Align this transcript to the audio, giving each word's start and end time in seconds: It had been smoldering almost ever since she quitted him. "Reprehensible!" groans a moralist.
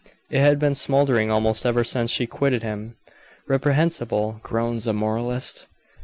It 0.31 0.39
had 0.39 0.57
been 0.57 0.73
smoldering 0.73 1.29
almost 1.29 1.63
ever 1.63 1.83
since 1.83 2.09
she 2.09 2.25
quitted 2.25 2.63
him. 2.63 2.95
"Reprehensible!" 3.47 4.39
groans 4.41 4.87
a 4.87 4.93
moralist. 4.93 5.67